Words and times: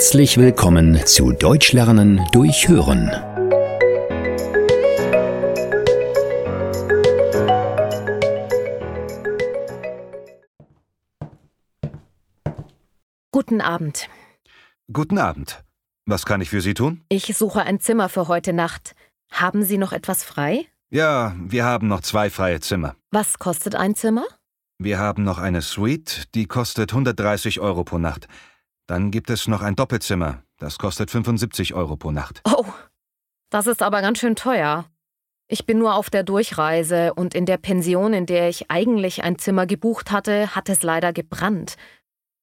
Herzlich 0.00 0.38
willkommen 0.38 0.98
zu 1.04 1.32
Deutsch 1.32 1.74
lernen 1.74 2.26
durch 2.32 2.68
Hören. 2.68 3.10
Guten 13.30 13.60
Abend. 13.60 14.08
Guten 14.90 15.18
Abend. 15.18 15.62
Was 16.06 16.24
kann 16.24 16.40
ich 16.40 16.48
für 16.48 16.62
Sie 16.62 16.72
tun? 16.72 17.02
Ich 17.10 17.36
suche 17.36 17.60
ein 17.60 17.78
Zimmer 17.78 18.08
für 18.08 18.26
heute 18.26 18.54
Nacht. 18.54 18.94
Haben 19.30 19.64
Sie 19.64 19.76
noch 19.76 19.92
etwas 19.92 20.24
frei? 20.24 20.64
Ja, 20.88 21.36
wir 21.38 21.66
haben 21.66 21.88
noch 21.88 22.00
zwei 22.00 22.30
freie 22.30 22.60
Zimmer. 22.60 22.96
Was 23.10 23.38
kostet 23.38 23.74
ein 23.74 23.94
Zimmer? 23.94 24.24
Wir 24.78 24.98
haben 24.98 25.24
noch 25.24 25.36
eine 25.36 25.60
Suite, 25.60 26.34
die 26.34 26.46
kostet 26.46 26.90
130 26.90 27.60
Euro 27.60 27.84
pro 27.84 27.98
Nacht. 27.98 28.28
Dann 28.90 29.12
gibt 29.12 29.30
es 29.30 29.46
noch 29.46 29.62
ein 29.62 29.76
Doppelzimmer, 29.76 30.42
das 30.58 30.76
kostet 30.76 31.12
75 31.12 31.74
Euro 31.74 31.96
pro 31.96 32.10
Nacht. 32.10 32.42
Oh, 32.44 32.64
das 33.48 33.68
ist 33.68 33.82
aber 33.82 34.02
ganz 34.02 34.18
schön 34.18 34.34
teuer. 34.34 34.84
Ich 35.46 35.64
bin 35.64 35.78
nur 35.78 35.94
auf 35.94 36.10
der 36.10 36.24
Durchreise 36.24 37.14
und 37.14 37.36
in 37.36 37.46
der 37.46 37.56
Pension, 37.56 38.12
in 38.12 38.26
der 38.26 38.48
ich 38.48 38.68
eigentlich 38.68 39.22
ein 39.22 39.38
Zimmer 39.38 39.66
gebucht 39.66 40.10
hatte, 40.10 40.56
hat 40.56 40.68
es 40.68 40.82
leider 40.82 41.12
gebrannt. 41.12 41.76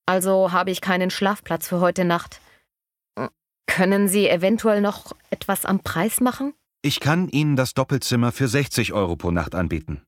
Also 0.05 0.53
habe 0.53 0.71
ich 0.71 0.79
keinen 0.79 1.09
Schlafplatz 1.09 1.67
für 1.67 1.81
heute 1.81 2.05
Nacht. 2.05 2.39
Können 3.65 4.07
Sie 4.07 4.29
eventuell 4.29 4.79
noch 4.79 5.11
etwas 5.29 5.65
am 5.65 5.81
Preis 5.81 6.21
machen? 6.21 6.53
Ich 6.81 7.01
kann 7.01 7.27
Ihnen 7.27 7.57
das 7.57 7.73
Doppelzimmer 7.73 8.31
für 8.31 8.47
60 8.47 8.93
Euro 8.93 9.17
pro 9.17 9.31
Nacht 9.31 9.53
anbieten. 9.53 10.01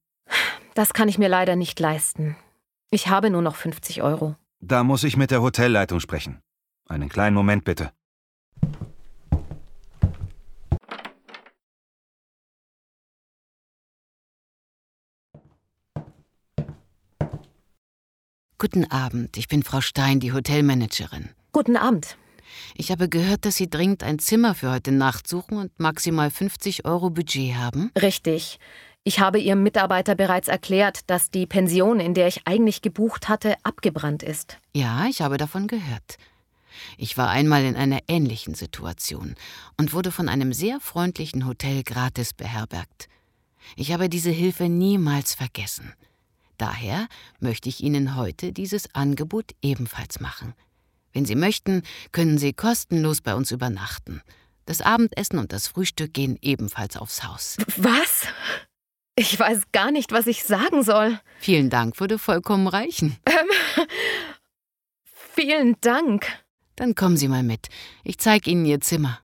Das 0.74 0.94
kann 0.94 1.10
ich 1.10 1.18
mir 1.18 1.28
leider 1.28 1.58
nicht 1.58 1.78
leisten. 1.82 2.38
Ich 2.92 3.10
habe 3.10 3.30
nur 3.30 3.42
noch 3.42 3.58
50 3.58 4.04
Euro. 4.04 4.38
Da 4.62 4.84
muss 4.84 5.06
ich 5.06 5.16
mit 5.16 5.32
der 5.32 5.42
Hotelleitung 5.42 6.02
sprechen. 6.02 6.42
Einen 6.88 7.08
kleinen 7.08 7.34
Moment 7.34 7.64
bitte. 7.64 7.92
Guten 18.58 18.92
Abend, 18.92 19.38
ich 19.38 19.48
bin 19.48 19.64
Frau 19.64 19.80
Stein, 19.80 20.20
die 20.20 20.34
Hotelmanagerin. 20.34 21.30
Guten 21.54 21.78
Abend. 21.78 22.18
Ich 22.76 22.92
habe 22.92 23.08
gehört, 23.08 23.46
dass 23.46 23.56
Sie 23.56 23.70
dringend 23.70 24.04
ein 24.04 24.20
Zimmer 24.20 24.54
für 24.56 24.72
heute 24.72 24.92
Nacht 24.92 25.28
suchen 25.30 25.58
und 25.58 25.80
maximal 25.80 26.30
50 26.30 26.84
Euro 26.84 27.10
Budget 27.10 27.56
haben. 27.56 27.92
Richtig. 28.00 28.60
Ich 29.04 29.20
habe 29.20 29.40
Ihrem 29.40 29.64
Mitarbeiter 29.64 30.16
bereits 30.16 30.48
erklärt, 30.48 31.10
dass 31.10 31.32
die 31.32 31.48
Pension, 31.48 32.00
in 32.00 32.14
der 32.14 32.28
ich 32.28 32.42
eigentlich 32.46 32.82
gebucht 32.82 33.30
hatte, 33.30 33.56
abgebrannt 33.64 34.24
ist. 34.24 34.58
Ja, 34.74 35.08
ich 35.10 35.22
habe 35.22 35.38
davon 35.38 35.68
gehört. 35.68 36.18
Ich 36.98 37.18
war 37.18 37.30
einmal 37.30 37.64
in 37.64 37.76
einer 37.76 38.00
ähnlichen 38.08 38.56
Situation 38.56 39.36
und 39.78 39.94
wurde 39.94 40.12
von 40.12 40.30
einem 40.30 40.54
sehr 40.54 40.80
freundlichen 40.80 41.46
Hotel 41.48 41.84
gratis 41.84 42.34
beherbergt. 42.34 43.08
Ich 43.76 43.92
habe 43.92 44.10
diese 44.10 44.32
Hilfe 44.32 44.70
niemals 44.70 45.34
vergessen. 45.34 45.94
Daher 46.58 47.08
möchte 47.40 47.70
ich 47.70 47.82
Ihnen 47.82 48.16
heute 48.16 48.52
dieses 48.52 48.94
Angebot 48.94 49.52
ebenfalls 49.62 50.20
machen. 50.20 50.54
Wenn 51.14 51.26
Sie 51.26 51.36
möchten, 51.36 51.84
können 52.12 52.38
Sie 52.38 52.54
kostenlos 52.54 53.22
bei 53.22 53.34
uns 53.34 53.52
übernachten. 53.52 54.22
Das 54.66 54.82
Abendessen 54.82 55.40
und 55.40 55.52
das 55.52 55.68
Frühstück 55.68 56.14
gehen 56.14 56.38
ebenfalls 56.42 56.98
aufs 56.98 57.24
Haus. 57.24 57.58
Was? 57.78 58.28
Ich 59.20 59.38
weiß 59.38 59.64
gar 59.74 59.92
nicht, 59.92 60.14
was 60.14 60.28
ich 60.28 60.46
sagen 60.46 60.82
soll. 60.82 61.20
Vielen 61.42 61.70
Dank 61.70 62.00
würde 62.00 62.18
vollkommen 62.18 62.70
reichen. 62.70 63.18
Ähm, 63.26 63.50
vielen 65.36 65.76
Dank. 65.82 66.26
Dann 66.78 66.96
kommen 66.96 67.18
Sie 67.18 67.28
mal 67.28 67.44
mit. 67.44 67.68
Ich 68.06 68.18
zeige 68.18 68.50
Ihnen 68.50 68.64
Ihr 68.64 68.80
Zimmer. 68.80 69.20